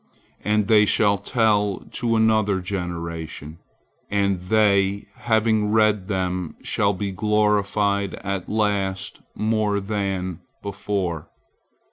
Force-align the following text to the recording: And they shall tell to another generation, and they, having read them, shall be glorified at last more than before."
And 0.43 0.67
they 0.67 0.87
shall 0.87 1.19
tell 1.19 1.81
to 1.91 2.15
another 2.15 2.59
generation, 2.59 3.59
and 4.09 4.41
they, 4.41 5.05
having 5.13 5.69
read 5.69 6.07
them, 6.07 6.55
shall 6.63 6.93
be 6.93 7.11
glorified 7.11 8.15
at 8.23 8.49
last 8.49 9.21
more 9.35 9.79
than 9.79 10.39
before." 10.63 11.29